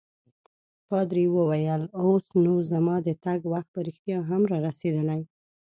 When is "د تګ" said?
3.07-3.39